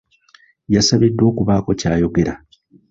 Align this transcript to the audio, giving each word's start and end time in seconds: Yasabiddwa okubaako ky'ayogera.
Yasabiddwa 0.73 1.23
okubaako 1.31 1.71
ky'ayogera. 1.79 2.33